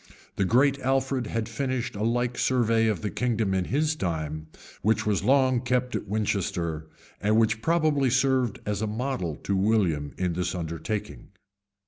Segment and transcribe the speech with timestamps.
[0.35, 4.47] The great Alfred had finished a like survey of the kingdom in his time,
[4.81, 6.87] which was long kept at Winchester,
[7.21, 11.27] and which probably served as a model to William in this undertaking.